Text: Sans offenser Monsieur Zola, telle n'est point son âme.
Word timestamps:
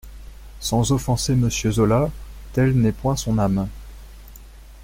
Sans 0.59 0.91
offenser 0.93 1.35
Monsieur 1.35 1.73
Zola, 1.73 2.09
telle 2.53 2.75
n'est 2.75 2.91
point 2.91 3.15
son 3.15 3.37
âme. 3.37 3.69